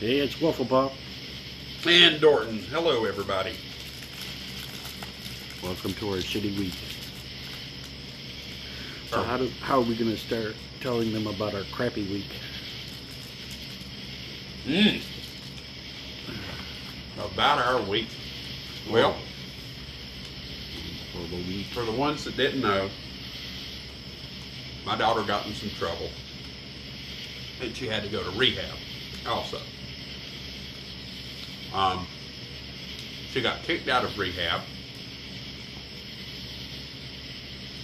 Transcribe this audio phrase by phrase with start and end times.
[0.00, 0.92] Hey, it's Waffle Pup.
[1.86, 2.60] And Dorton.
[2.64, 3.54] Hello, everybody.
[5.62, 6.74] Welcome to our shitty week.
[9.10, 9.22] So Oh.
[9.24, 12.26] how do how are we gonna start telling them about our crappy week?
[14.66, 15.00] Mm.
[17.18, 18.08] About our week.
[18.88, 19.16] Well,
[21.12, 21.66] Horrible week.
[21.72, 22.90] for the ones that didn't know,
[24.84, 26.10] my daughter got in some trouble.
[27.60, 28.76] And she had to go to rehab
[29.26, 29.60] also.
[31.78, 32.08] Um,
[33.30, 34.62] she got kicked out of rehab.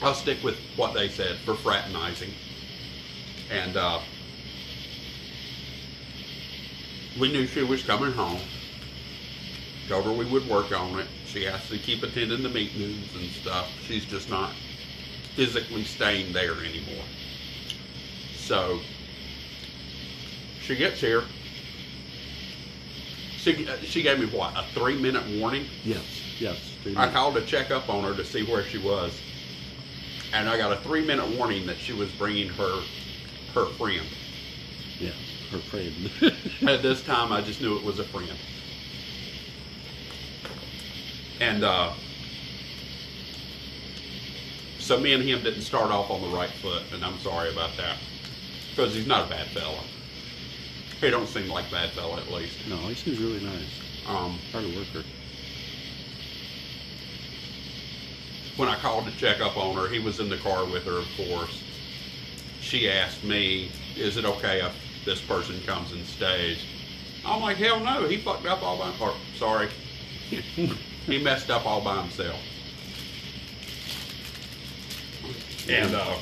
[0.02, 2.32] I'll stick with what they said for fraternizing.
[3.52, 4.00] And uh,
[7.20, 8.40] we knew she was coming home.
[9.88, 11.06] Told her we would work on it.
[11.26, 13.70] She has to keep attending the meetings and stuff.
[13.86, 14.50] She's just not
[15.36, 17.04] physically staying there anymore.
[18.34, 18.80] So
[20.62, 21.22] she gets here.
[23.44, 25.66] She, uh, she gave me what, a three minute warning?
[25.84, 26.02] Yes,
[26.38, 26.56] yes.
[26.96, 29.20] I called to check up on her to see where she was.
[30.32, 32.80] And I got a three minute warning that she was bringing her
[33.52, 34.06] her friend.
[34.98, 35.10] Yeah,
[35.50, 36.10] her friend.
[36.66, 38.32] At this time, I just knew it was a friend.
[41.41, 41.92] And uh,
[44.78, 47.76] so me and him didn't start off on the right foot, and I'm sorry about
[47.76, 47.98] that.
[48.70, 49.80] Because he's not a bad fella.
[51.00, 52.56] He don't seem like a bad fella, at least.
[52.69, 53.81] no, he seems really nice.
[54.06, 55.05] Um, Hard worker.
[58.56, 60.98] when I called to check up on her, he was in the car with her,
[60.98, 61.62] of course.
[62.61, 64.72] She asked me, "Is it okay if
[65.05, 66.59] this person comes and stays?"
[67.27, 68.06] I'm like, "Hell no!
[68.06, 69.69] He fucked up all by or sorry,
[70.31, 72.39] he messed up all by himself."
[75.69, 76.17] And uh,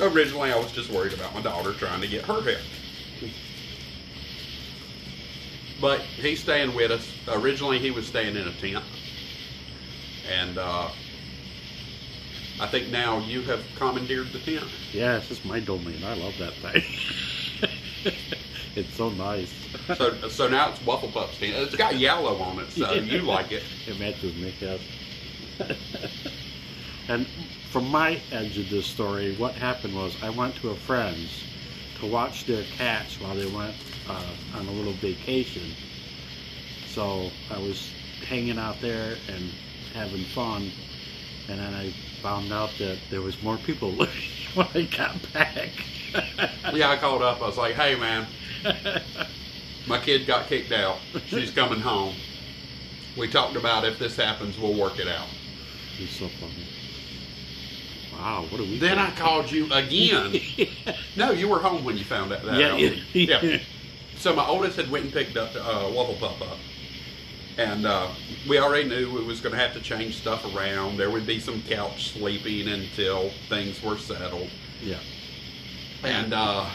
[0.00, 2.58] originally, I was just worried about my daughter trying to get her help.
[5.80, 7.10] But he's staying with us.
[7.28, 8.84] Originally, he was staying in a tent,
[10.30, 10.90] and uh,
[12.60, 14.68] I think now you have commandeered the tent.
[14.92, 16.04] Yes, it's my domain.
[16.04, 16.82] I love that thing.
[18.76, 19.52] it's so nice.
[19.96, 21.54] So, so now it's Waffle Pup's tent.
[21.56, 23.62] It's got yellow on it, so you like it.
[23.86, 24.80] It matches me, yes.
[27.08, 27.26] and
[27.70, 31.44] from my edge of this story, what happened was I went to a friend's
[32.00, 33.74] to watch their cats while they went
[34.08, 34.24] uh,
[34.56, 35.72] on a little vacation.
[36.86, 37.90] So I was
[38.26, 39.50] hanging out there and
[39.94, 40.70] having fun,
[41.48, 41.90] and then I
[42.22, 43.92] found out that there was more people
[44.54, 45.70] when I got back.
[46.72, 47.40] Yeah, I called up.
[47.40, 48.26] I was like, "Hey, man,
[49.86, 50.96] my kid got kicked out.
[51.26, 52.14] She's coming home.
[53.16, 55.28] We talked about if this happens, we'll work it out."
[56.00, 56.66] It's so funny.
[58.20, 58.80] Wow, what a week.
[58.80, 60.34] Then I called you again.
[61.16, 62.44] No, you were home when you found that.
[62.44, 63.40] that Yeah, yeah.
[63.42, 63.58] yeah.
[64.16, 66.58] So my oldest had went and picked up uh, Waffle Pup up,
[67.58, 68.08] and uh,
[68.48, 70.98] we already knew we was going to have to change stuff around.
[70.98, 74.50] There would be some couch sleeping until things were settled.
[74.82, 74.98] yeah.
[76.04, 76.68] And uh,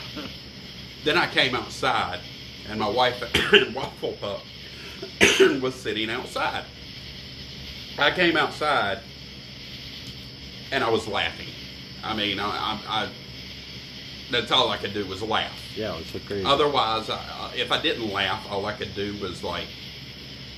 [1.03, 2.19] then I came outside,
[2.69, 3.23] and my wife
[3.53, 4.41] and Waffle Pup
[5.61, 6.65] was sitting outside.
[7.97, 8.99] I came outside,
[10.75, 11.47] and I was laughing.
[12.03, 13.09] I mean, I, I, I
[14.29, 15.57] that's all I could do was laugh.
[15.75, 16.43] Yeah, it's crazy.
[16.45, 19.67] Otherwise, I- if I didn't laugh, all I could do was like,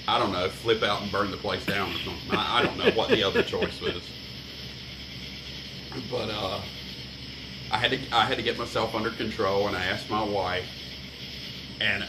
[0.07, 2.31] I don't know, flip out and burn the place down or something.
[2.31, 4.01] I, I don't know what the other choice was.
[6.09, 6.61] But uh,
[7.72, 10.66] I had to I had to get myself under control, and I asked my wife,
[11.81, 12.07] and uh,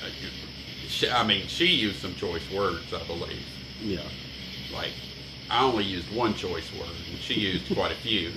[0.87, 3.45] she, I mean, she used some choice words, I believe.
[3.83, 4.01] yeah.
[4.73, 4.93] Like,
[5.51, 8.33] I only used one choice word, and she used quite a few.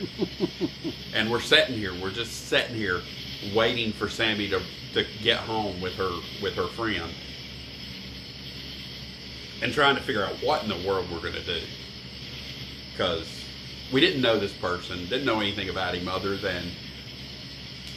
[1.13, 3.01] and we're sitting here, we're just sitting here,
[3.53, 4.61] waiting for Sammy to,
[4.93, 6.11] to get home with her
[6.41, 7.11] with her friend,
[9.61, 11.61] and trying to figure out what in the world we're going to do,
[12.93, 13.27] because
[13.91, 16.63] we didn't know this person, didn't know anything about him other than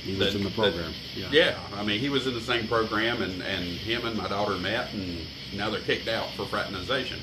[0.02, 0.92] He was in the the- program.
[1.14, 1.28] yeah.
[1.30, 4.56] yeah, I mean, he was in the same program, and, and him and my daughter
[4.56, 5.20] met, and
[5.54, 7.20] now they're kicked out for fraternization.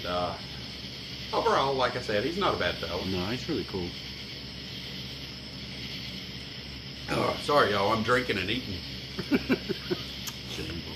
[0.00, 0.32] And uh,
[1.32, 3.04] overall, like I said, he's not a bad fellow.
[3.04, 3.86] No, he's really cool.
[7.10, 8.78] Oh, sorry, y'all, I'm drinking and eating.
[10.50, 10.94] Shameful.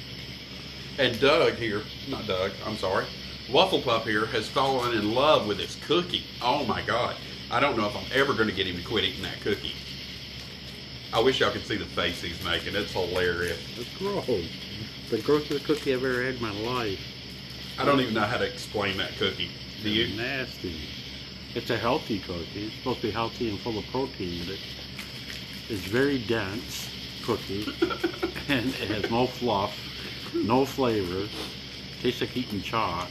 [0.99, 3.05] And Doug here, not Doug, I'm sorry,
[3.51, 6.25] Waffle Pup here has fallen in love with his cookie.
[6.41, 7.17] Oh my God.
[7.51, 9.75] I don't know if I'm ever going to get him to quit eating that cookie.
[11.13, 12.75] I wish y'all could see the face he's making.
[12.75, 13.61] It's hilarious.
[13.77, 14.27] It's gross.
[15.11, 17.14] The grossest cookie I've ever had in my life.
[17.79, 19.51] I don't even know how to explain that cookie.
[19.83, 20.17] Do you?
[20.17, 20.77] Nasty.
[21.55, 22.67] It's a healthy cookie.
[22.67, 24.59] It's supposed to be healthy and full of protein, but
[25.69, 26.91] it's very dense
[27.25, 27.67] cookie.
[28.49, 29.77] and it has no fluff,
[30.35, 31.29] no flavor.
[32.01, 33.09] Tastes like eating chalk.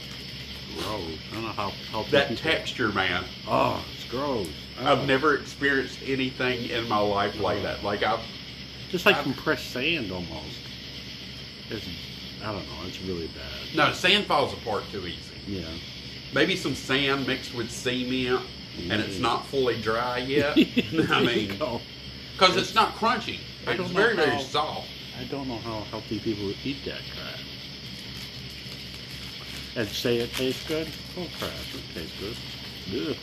[0.78, 1.18] Gross.
[1.30, 3.24] I don't know how how That texture, man.
[3.46, 4.48] Oh, it's gross.
[4.80, 4.92] Oh.
[4.92, 7.82] I've never experienced anything in my life like that.
[7.84, 8.20] Like I've
[8.90, 10.58] Just like I've- compressed sand almost.
[11.70, 11.86] It's,
[12.44, 12.86] I don't know.
[12.86, 13.74] It's really bad.
[13.76, 15.18] no sand falls apart too easy.
[15.46, 15.64] Yeah.
[16.34, 18.42] Maybe some sand mixed with cement,
[18.90, 19.20] and it's Mm.
[19.20, 20.56] not fully dry yet.
[21.10, 21.48] I mean,
[22.32, 23.38] because it's not crunchy.
[23.66, 24.88] I It's don't know very very soft.
[25.18, 27.40] I don't know how healthy people would eat that crap.
[29.76, 30.88] And say it tastes good?
[31.16, 32.36] Oh crap, it tastes good.
[33.10, 33.16] Ugh.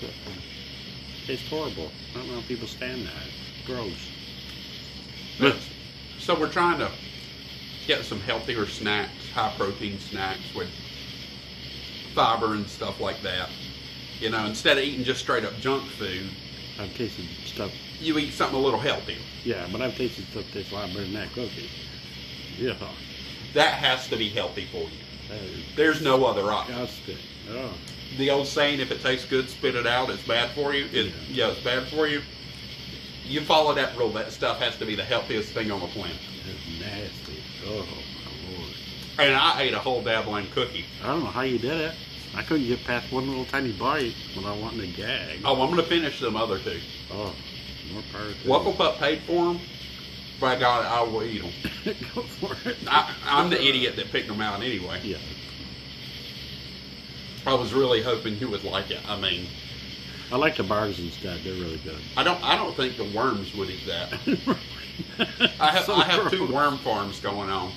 [1.27, 1.91] Tastes horrible.
[2.13, 3.13] I don't know how people stand that.
[3.65, 3.93] Gross.
[5.39, 5.55] But,
[6.19, 6.89] so we're trying to
[7.87, 10.69] get some healthier snacks, high protein snacks with
[12.13, 13.49] fiber and stuff like that.
[14.19, 16.29] You know, instead of eating just straight up junk food,
[16.79, 19.17] I've tasted stuff, you eat something a little healthier.
[19.43, 21.69] yeah, but I've tasted stuff that tastes a lot better than that cookie.
[22.57, 22.75] Yeah.
[23.53, 24.89] That has to be healthy for you.
[25.75, 26.75] There's no other option.
[26.77, 27.17] disgusting.
[27.51, 27.73] Oh,
[28.17, 30.85] The old saying, if it tastes good, spit it out, it's bad for you.
[30.91, 32.21] It, yeah, it's bad for you.
[33.25, 34.09] You follow that rule.
[34.11, 36.17] That stuff has to be the healthiest thing on the planet.
[37.71, 38.73] Oh, my lord.
[39.19, 40.85] And I ate a whole dabbling cookie.
[41.03, 41.95] I don't know how you did it.
[42.35, 45.41] I couldn't get past one little tiny bite without wanting to gag.
[45.45, 46.79] Oh, I'm going to finish them other two.
[47.11, 47.33] Oh,
[47.93, 49.59] more power to Waffle Pup paid for them.
[50.39, 51.51] By God, I will eat them.
[52.15, 52.77] Go for it.
[52.87, 54.99] I, I'm the idiot that picked them out anyway.
[55.03, 55.17] Yeah.
[57.45, 58.99] I was really hoping you would like it.
[59.09, 59.47] I mean,
[60.31, 61.43] I like the bars instead.
[61.43, 61.99] They're really good.
[62.15, 62.41] I don't.
[62.43, 64.13] I don't think the worms would eat that.
[65.59, 65.85] I have.
[65.85, 67.71] So I have two worm farms going on.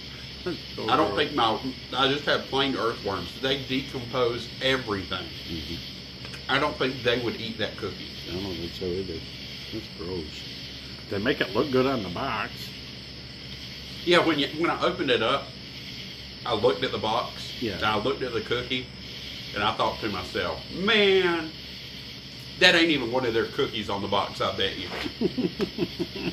[0.77, 1.59] So I don't think my.
[1.97, 3.31] I just have plain earthworms.
[3.41, 5.27] They decompose everything.
[5.49, 5.79] Mhm.
[6.49, 8.09] I don't think they would eat that cookie.
[8.29, 9.19] I don't think so either.
[9.73, 10.25] That's gross.
[11.11, 12.53] They make it look good on the box.
[14.05, 15.45] Yeah, when you when I opened it up,
[16.45, 17.33] I looked at the box.
[17.61, 17.77] Yeah.
[17.77, 18.87] And I looked at the cookie,
[19.55, 21.51] and I thought to myself, man,
[22.59, 24.41] that ain't even one of their cookies on the box.
[24.41, 24.89] I bet you.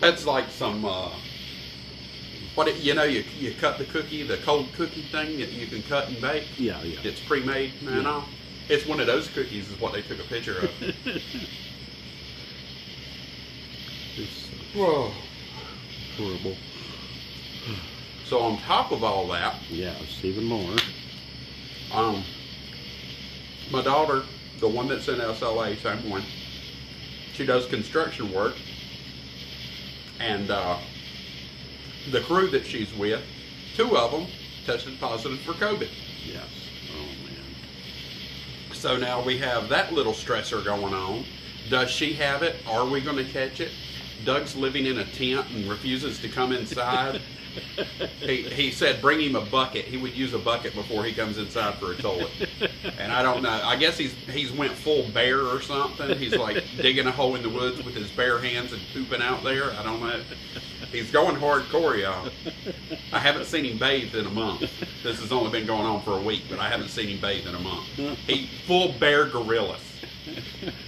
[0.00, 0.84] That's like some.
[0.84, 1.10] Uh,
[2.54, 5.66] what it, you know, you you cut the cookie, the cold cookie thing that you
[5.66, 6.48] can cut and bake.
[6.58, 6.98] Yeah, yeah.
[7.04, 8.10] It's pre-made and Yeah.
[8.10, 8.28] all.
[8.68, 10.82] It's one of those cookies is what they took a picture of.
[14.16, 15.14] It's Whoa.
[16.16, 16.58] horrible.
[18.24, 20.74] So on top of all that, Yeah, it's even more.
[21.92, 22.24] um,
[23.70, 24.24] my daughter,
[24.60, 26.22] the one that's in SLA, same one,
[27.32, 28.54] she does construction work,
[30.20, 30.78] and uh,
[32.10, 33.22] the crew that she's with,
[33.74, 34.26] two of them
[34.66, 35.88] tested positive for COVID.
[36.24, 36.46] Yes.
[36.92, 38.74] Oh man.
[38.74, 41.24] So now we have that little stressor going on.
[41.70, 42.56] Does she have it?
[42.66, 43.70] Are we going to catch it?
[44.24, 47.20] Doug's living in a tent and refuses to come inside.
[48.20, 49.84] He, he said bring him a bucket.
[49.84, 52.30] He would use a bucket before he comes inside for a toilet.
[52.98, 53.60] And I don't know.
[53.64, 56.18] I guess he's he's went full bear or something.
[56.18, 59.42] He's like digging a hole in the woods with his bare hands and pooping out
[59.44, 59.72] there.
[59.72, 60.20] I don't know.
[60.90, 62.30] He's going hardcore, y'all.
[63.12, 64.60] I haven't seen him bathe in a month.
[65.02, 67.46] This has only been going on for a week, but I haven't seen him bathe
[67.46, 67.84] in a month.
[68.26, 69.82] He full bear gorillas.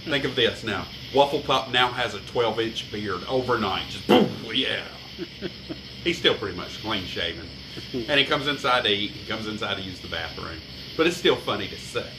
[0.05, 0.85] Think of this now.
[1.13, 3.87] Waffle Pup now has a 12 inch beard overnight.
[3.89, 4.83] Just boom, yeah.
[6.03, 7.47] He's still pretty much clean shaven.
[7.93, 10.59] And he comes inside to eat, he comes inside to use the bathroom.
[10.97, 12.09] But it's still funny to say.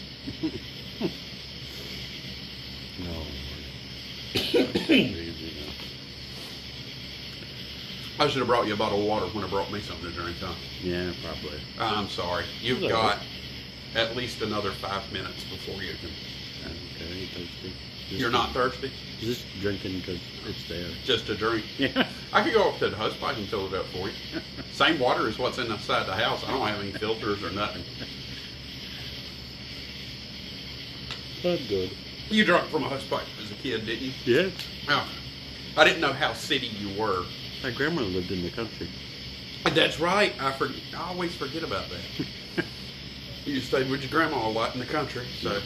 [2.99, 3.23] No.
[8.19, 10.13] I should have brought you a bottle of water when I brought me something to
[10.13, 10.53] drink, huh?
[10.83, 11.59] yeah, probably.
[11.79, 12.45] I'm sorry.
[12.61, 13.19] You've got
[13.95, 16.11] at least another five minutes before you can.
[16.65, 17.73] Okay, thirsty?
[18.09, 18.91] Just- You're not thirsty?
[19.21, 20.89] Just drinking because it's there.
[21.05, 21.65] Just a drink?
[21.79, 22.09] Yeah.
[22.33, 24.15] I could go up to the hose pipe and fill it up for you.
[24.73, 26.43] Same water as what's inside the house.
[26.45, 27.85] I don't have any filters or nothing.
[31.43, 31.91] That's good.
[32.29, 34.13] You drank from a hose pipe as a kid, didn't you?
[34.25, 34.51] Yeah.
[34.89, 35.09] Oh.
[35.77, 37.25] I didn't know how city you were.
[37.63, 38.89] My grandma lived in the country.
[39.65, 40.35] That's right.
[40.41, 42.65] I for, I always forget about that.
[43.45, 45.61] you stayed with your grandma a lot in the country, so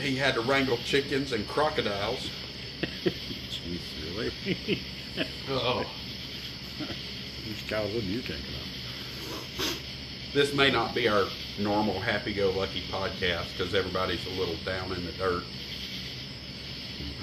[0.00, 2.30] he had to wrangle chickens and crocodiles.
[3.04, 3.80] Jeez,
[4.16, 4.82] really?
[5.50, 5.84] Oh.
[7.48, 8.62] Which childhood are you thinking of?
[10.34, 11.24] This may not be our
[11.58, 15.44] normal happy-go-lucky podcast because everybody's a little down in the dirt.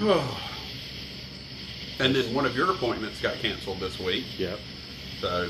[2.00, 4.58] and then one of your appointments got canceled this week, Yep.
[5.20, 5.48] so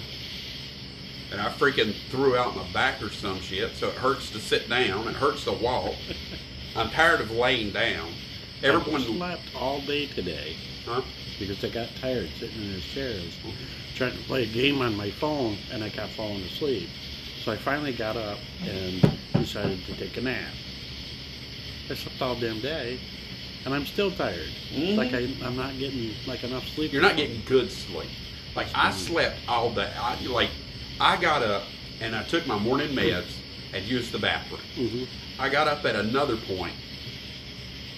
[1.32, 4.68] and I freaking threw out my back or some shit, so it hurts to sit
[4.68, 5.94] down, it hurts to walk.
[6.76, 8.08] I'm tired of laying down.
[8.62, 10.56] I Everyone, slept all day today.
[10.86, 11.02] huh?
[11.38, 13.36] because I got tired sitting in his chairs
[13.96, 16.88] trying to play a game on my phone and I kept falling asleep.
[17.44, 19.02] So I finally got up and
[19.32, 20.52] decided to take a nap.
[21.90, 23.00] I slept all damn day
[23.64, 24.48] and I'm still tired.
[24.72, 24.96] Mhm.
[24.96, 26.92] Like I, I'm not getting like enough sleep.
[26.92, 28.08] You're not getting good sleep.
[28.54, 29.92] Like I slept all day.
[29.98, 30.50] I, like
[31.00, 31.64] I got up
[32.00, 33.34] and I took my morning meds
[33.74, 34.60] and used the bathroom.
[34.76, 35.04] hmm
[35.38, 36.74] I got up at another point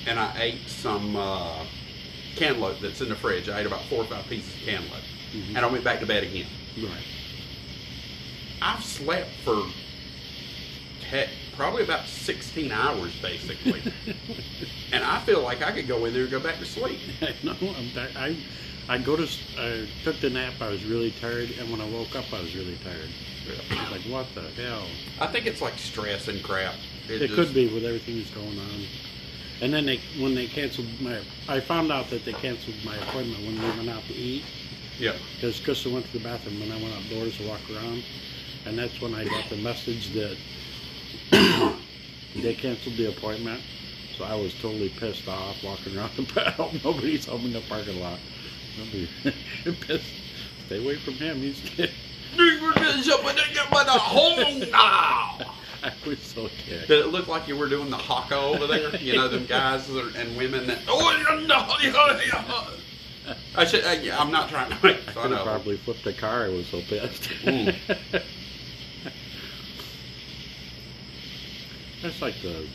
[0.06, 1.64] and I ate some uh,
[2.36, 3.48] cantaloupe that's in the fridge.
[3.48, 5.02] I ate about four or five pieces of cantaloupe,
[5.34, 5.48] Mhm.
[5.56, 6.46] and I went back to bed again.
[6.78, 7.04] Right.
[8.62, 9.62] I've slept for
[11.56, 13.82] probably about 16 hours basically,
[14.92, 16.98] and I feel like I could go in there and go back to sleep.
[17.22, 17.56] I know.
[17.60, 17.90] I'm.
[18.16, 18.36] I,
[18.88, 19.28] I go to.
[19.58, 20.54] I took the nap.
[20.60, 23.10] I was really tired, and when I woke up, I was really tired.
[23.90, 24.86] Like, "What the hell?"
[25.20, 26.74] I think it's like stress and crap.
[27.08, 28.80] It, just- could be with everything that's going on.
[29.62, 33.40] And then they, when they canceled my, I found out that they canceled my appointment
[33.46, 34.44] when we went out to eat
[34.98, 35.14] Yeah.
[35.36, 38.04] because Krista went to the bathroom when I went outdoors to walk around,
[38.66, 40.36] and that's when I got the message that
[42.36, 43.62] they canceled the appointment.
[44.18, 46.70] So I was totally pissed off walking around the battle.
[46.84, 48.18] Nobody's home in the parking lot.
[48.78, 49.08] Nobody
[49.86, 50.04] pissed.
[50.66, 51.36] Stay away from him.
[51.38, 51.60] He's.
[55.82, 56.88] I was so ticked.
[56.88, 58.94] Did it look like you were doing the haka over there?
[58.96, 60.80] You know, them guys that are- and women that.
[60.88, 61.12] Oh,
[63.56, 63.84] I should.
[63.84, 66.44] I, yeah, I'm not trying to make I fun have of probably flipped a car.
[66.44, 67.22] I was so pissed.
[67.44, 67.74] Mm.
[72.02, 72.66] That's like the.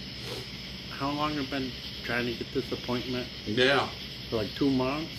[0.98, 1.72] How long have been
[2.04, 3.28] trying to get this appointment?
[3.46, 3.88] Yeah.
[4.30, 5.12] For like two months,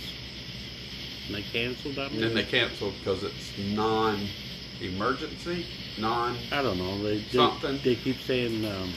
[1.26, 6.40] and they canceled on And then they canceled because it's non-emergency, non.
[6.50, 7.02] I don't know.
[7.02, 7.80] They they, Something.
[7.82, 8.94] they keep saying um,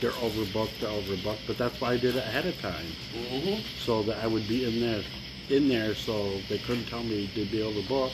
[0.00, 3.60] they're overbooked, they're overbooked, but that's why I did it ahead of time, Mm-hmm.
[3.76, 5.04] so that I would be in there,
[5.48, 8.12] in there, so they couldn't tell me they'd be overbooked,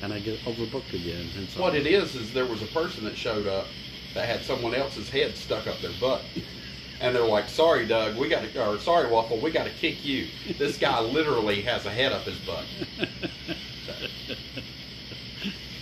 [0.00, 1.32] and I get overbooked again.
[1.36, 3.74] And so What it is is there was a person that showed up
[4.14, 6.30] that had someone else's head stuck up their butt.
[7.02, 10.04] And they're like, "Sorry, Doug, we got to," or "Sorry, Waffle, we got to kick
[10.04, 12.64] you." This guy literally has a head up his butt.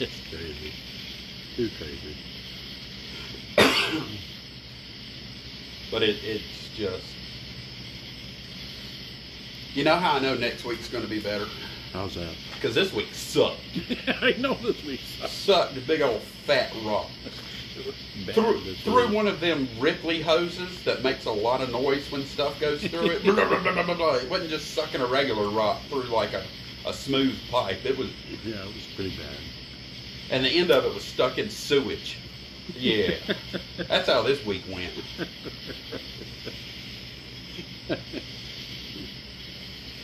[0.00, 0.72] it's crazy.
[1.56, 2.16] Too crazy.
[5.90, 7.04] But it, it's just,
[9.74, 11.46] you know how I know next week's going to be better
[11.92, 12.32] How's that?
[12.54, 13.58] because this week sucked.
[14.22, 15.00] I know this week.
[15.26, 17.08] Sucked a big old fat rock
[18.32, 22.58] through through one of them Ripley hoses that makes a lot of noise when stuff
[22.58, 23.22] goes through it.
[23.26, 26.46] It wasn't just sucking a regular rock through like a,
[26.84, 27.84] a smooth pipe.
[27.84, 28.10] It was,
[28.42, 29.52] Yeah, it was pretty bad.
[30.28, 32.26] and the end of it was stuck in sewage.
[32.74, 33.16] Yeah,
[33.88, 34.94] that's how this week went.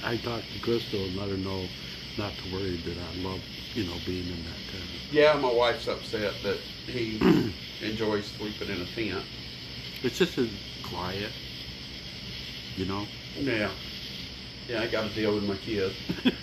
[0.00, 1.75] I talked to Crystal and let her know
[2.19, 3.41] not to worry that I love,
[3.75, 4.85] you know, being in that tent.
[5.11, 7.19] Yeah, my wife's upset that he
[7.83, 9.25] enjoys sleeping in a tent.
[10.03, 10.51] It's just as
[10.83, 11.31] quiet,
[12.77, 13.07] you know.
[13.39, 13.71] Yeah.
[14.69, 15.95] Yeah, I got to deal with my kids.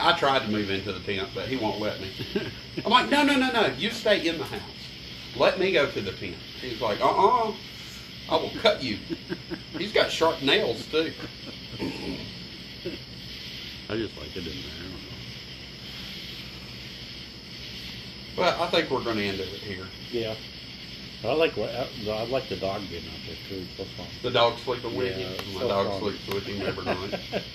[0.00, 2.10] I tried to move into the tent, but he won't let me.
[2.84, 3.66] I'm like, no, no, no, no.
[3.78, 4.60] You stay in the house.
[5.36, 6.36] Let me go to the tent.
[6.60, 7.52] He's like, uh-uh.
[8.30, 8.98] I will cut you.
[9.78, 11.12] He's got sharp nails, too.
[13.92, 14.54] I just like it in there.
[14.78, 15.16] I don't know.
[18.36, 19.84] But I think we're going to end it here.
[20.10, 20.34] Yeah.
[21.28, 23.66] I like what I, I like the dog being out there too.
[23.68, 24.06] It's so fun.
[24.22, 25.34] The dog sleeping with Yeah, you.
[25.34, 26.00] it's My so dog fun.
[26.00, 27.20] sleeps with him every night.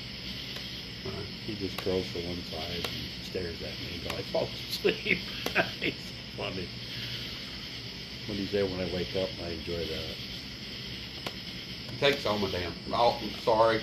[1.05, 1.09] Uh,
[1.45, 5.19] He just curls to one side and stares at me until I fall asleep.
[5.81, 6.67] it's funny.
[8.27, 10.15] When he's there when I wake up, I enjoy that.
[11.91, 12.73] He takes all my damn.
[12.91, 13.81] Oh, I'm sorry.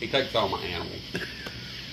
[0.00, 1.00] He takes all my animals.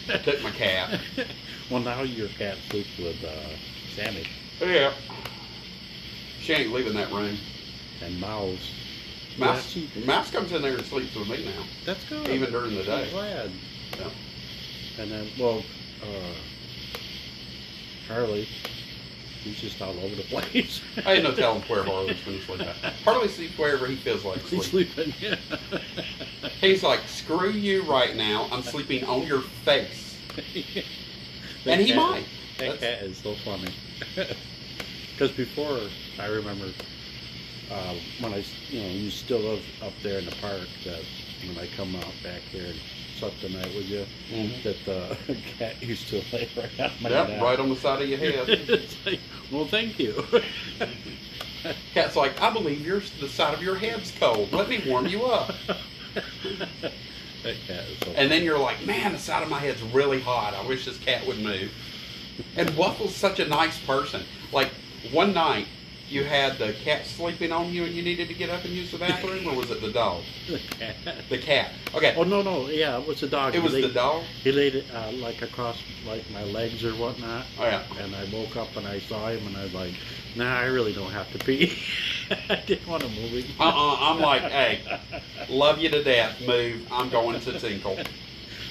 [0.08, 1.00] Took my cat.
[1.72, 3.50] well, now your cat sleeps with uh,
[3.96, 4.26] Sammy
[4.62, 4.94] Yeah.
[6.42, 7.38] She ain't leaving that room.
[8.02, 8.72] and Mouse.
[9.38, 12.28] Mouse, Yeah, Mouse comes in there and sleeps with me now, That's good.
[12.30, 13.10] even during the I'm day.
[13.12, 13.52] glad.
[14.00, 14.10] Yeah.
[15.00, 15.62] And then, well,
[16.02, 16.34] uh,
[18.08, 18.48] Harley,
[19.48, 20.82] he's just all over the place.
[21.06, 22.94] I ain't no telling where Harley's going to sleep at.
[23.04, 25.12] Harley sleeps wherever he feels like he's sleeping.
[25.13, 25.13] sleeping.
[25.72, 25.80] Yeah.
[26.62, 28.48] He's like, screw you right now.
[28.51, 30.18] I'm sleeping on your face.
[30.36, 30.46] That
[31.66, 32.25] And he cat- might.
[32.60, 33.74] That That's- cat is so funny.
[35.13, 35.80] Because before,
[36.20, 36.68] I remember
[37.72, 40.68] uh, when I, s- you know, you still live up there in the park.
[40.86, 41.01] That
[41.48, 42.80] when I come out back here and
[43.18, 44.64] slept the night with you, Mhm.
[44.64, 48.10] that the cat used to lay right on my Yep, right on the side of
[48.10, 48.48] your head.
[48.50, 49.20] it's like,
[49.52, 50.24] well, thank you.
[51.94, 54.52] Cat's like, I believe your the side of your head's cold.
[54.54, 55.54] Let me warm you up.
[57.44, 60.22] That cat is so And then you're like, man, the side of my head's really
[60.22, 60.54] hot.
[60.54, 61.72] I wish this cat would move.
[62.56, 64.24] And Waffle's such a nice person.
[64.52, 64.70] Like
[65.12, 65.68] one night,
[66.10, 68.92] you had the cat sleeping on you, and you needed to get up and use
[68.92, 70.24] the bathroom, or was it the dog?
[70.48, 70.96] the cat.
[71.30, 71.72] The cat.
[71.94, 73.56] Okay, Oh no no yeah it was the dog.
[73.56, 74.24] it was he the laid, dog.
[74.44, 77.84] He laid it uh, like across like my legs or whatnot, Oh yeah.
[78.00, 79.94] and I woke up and I saw him and I was like,
[80.36, 81.78] Nah, I really don't have to pee.
[82.50, 83.56] I didn't want to move him.
[83.60, 84.82] Uh-uh, I'm like, hey,
[85.50, 86.40] love you to death.
[86.46, 86.86] Move.
[86.92, 87.98] I'm going to Tinkle.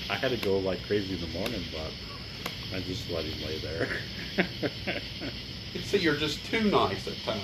[0.08, 3.58] I had to go like crazy in the morning, but I just let him lay
[3.58, 3.88] there.
[5.84, 7.42] See, you're just too nice at times.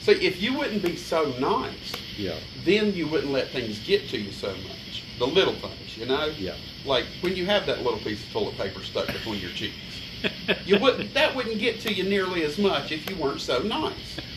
[0.00, 4.18] See, if you wouldn't be so nice, yeah, then you wouldn't let things get to
[4.18, 5.04] you so much.
[5.18, 6.32] The little things, you know?
[6.38, 6.54] yeah.
[6.86, 9.76] Like when you have that little piece of toilet paper stuck between your cheeks.
[10.64, 14.20] You wouldn't that wouldn't get to you nearly as much if you weren't so nice.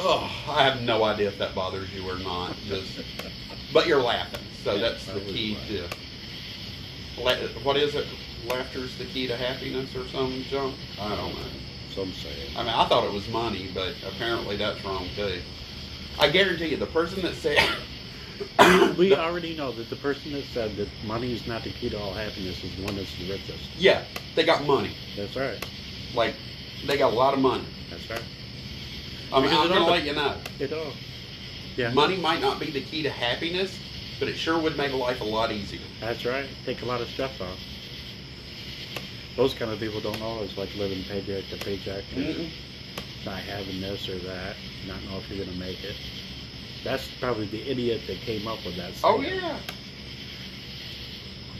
[0.00, 2.54] Oh, I have no idea if that bothers you or not.
[2.66, 3.00] Just,
[3.72, 5.88] but you're laughing, so Yeah, that's the key to.
[7.20, 7.34] La-
[7.64, 8.06] what is it?
[8.46, 10.74] Laughter's the key to happiness, or some junk?
[11.00, 11.40] I don't know.
[11.94, 12.50] Some say.
[12.56, 15.40] I mean, I thought it was money, but apparently that's wrong too.
[16.18, 17.58] I guarantee you, the person that said
[18.98, 21.98] we already know that the person that said that money is not the key to
[21.98, 23.76] all happiness is one that's the richest.
[23.76, 24.04] yeah,
[24.34, 24.94] they got money.
[25.16, 25.64] That's right.
[26.14, 26.34] Like,
[26.86, 27.64] they got a lot of money.
[27.90, 28.22] That's right.
[29.32, 30.36] I mean, Because I'm going to let you know.
[30.58, 30.92] It all.
[31.76, 31.92] Yeah.
[31.92, 33.78] Money might not be the key to happiness,
[34.18, 35.80] but it sure would make life a lot easier.
[36.00, 36.46] That's right.
[36.64, 37.58] Take a lot of stuff off.
[39.38, 42.50] Those kind of people don't know it's like living paycheck to paycheck, and Mm-mm.
[43.24, 45.94] not having this or that, not know if you're gonna make it.
[46.82, 48.94] That's probably the idiot that came up with that.
[49.04, 49.60] Oh yeah.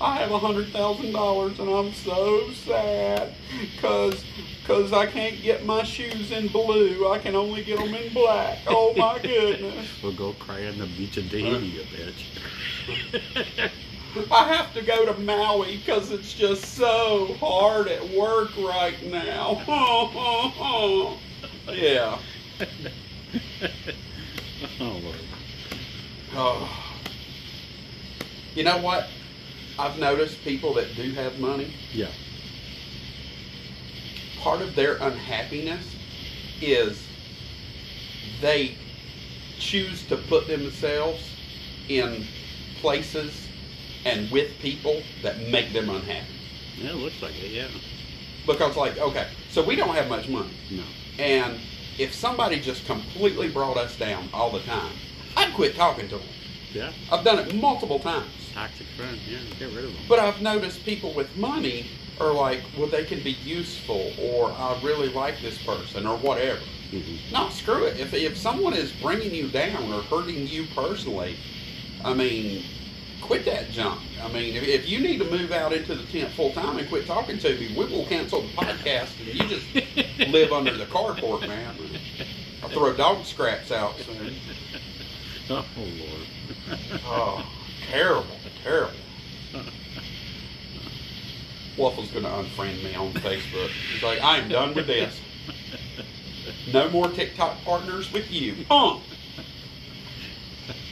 [0.01, 4.25] I have a hundred thousand dollars and I'm so sad because
[4.67, 7.09] cause I can't get my shoes in blue.
[7.09, 8.59] I can only get them in black.
[8.67, 9.87] Oh my goodness.
[10.03, 13.71] We'll go cry on the beach in Tahiti, you bitch.
[14.31, 19.63] I have to go to Maui because it's just so hard at work right now.
[21.69, 22.19] yeah.
[24.81, 25.17] oh Lord.
[26.35, 26.95] Oh.
[28.55, 29.09] You know what?
[29.79, 32.11] I've noticed people that do have money, Yeah.
[34.41, 35.85] part of their unhappiness
[36.61, 37.01] is
[38.41, 38.77] they
[39.59, 41.23] choose to put themselves
[41.89, 42.25] in
[42.81, 43.48] places
[44.05, 46.27] and with people that make them unhappy.
[46.77, 47.51] Yeah, it looks like it.
[47.51, 47.69] Yeah.
[48.47, 50.53] Because, like, okay, so we don't have much money.
[50.71, 50.85] No.
[51.19, 51.59] And
[51.99, 54.93] if somebody just completely brought us down all the time,
[55.37, 56.27] I'd quit talking to them.
[56.73, 56.93] Yeah.
[57.11, 58.31] I've done it multiple times.
[58.55, 59.19] Toxic friend.
[59.29, 59.39] Yeah.
[59.59, 60.03] Get rid of them.
[60.09, 61.87] But I've noticed people with money
[62.21, 66.61] are like, well, they can be useful, or I really like this person, or whatever.
[66.91, 67.33] Mm-hmm.
[67.33, 68.01] No, screw it.
[68.01, 71.37] If, if someone is bringing you down or hurting you personally,
[72.05, 72.65] I mean,
[73.21, 74.01] quit that junk.
[74.23, 76.89] I mean, if, if you need to move out into the tent full time and
[76.89, 80.87] quit talking to me, we will cancel the podcast and you just live under the
[80.87, 81.75] carport, man.
[82.63, 84.35] I'll throw dog scraps out soon.
[85.51, 87.01] Oh Lord.
[87.07, 87.51] Oh,
[87.91, 88.93] terrible, terrible.
[91.79, 93.69] Waffle's going to unfriend me on Facebook.
[93.69, 95.19] He's like, I am done with this.
[96.73, 98.67] No more TikTok partners with you.
[98.69, 98.99] Huh?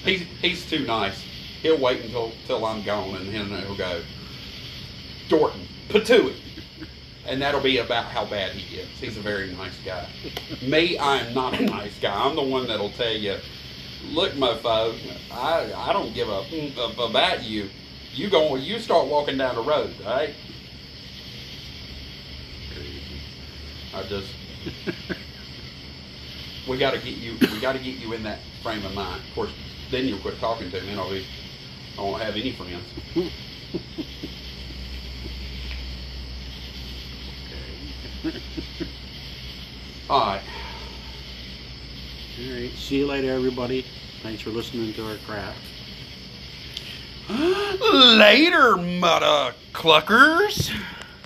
[0.04, 1.22] He's, he's too nice.
[1.62, 4.02] He'll wait until, till I'm gone and then he'll go,
[5.28, 6.34] Dorton, Patooey.
[7.26, 9.00] And that'll be about how bad he gets.
[9.00, 10.06] He's a very nice guy.
[10.62, 12.14] Me, I am not a nice guy.
[12.14, 13.38] I'm the one that'll tell you,
[14.04, 14.94] look, mofo,
[15.32, 17.68] I, I don't give a f- about you.
[18.12, 20.36] You go, you start walking down the road, right?
[23.92, 24.32] I just,
[26.68, 29.22] we got to get you, we got to get you in that frame of mind.
[29.22, 29.52] Of course,
[29.90, 31.26] then you'll quit talking to me, and I'll be,
[31.98, 32.84] I won't have any friends.
[38.24, 38.40] Okay.
[40.08, 40.42] All right,
[42.40, 42.72] All right.
[42.72, 43.84] See you later, everybody.
[44.22, 45.54] Thanks for listening to our crap.
[48.18, 50.72] later, mother cluckers.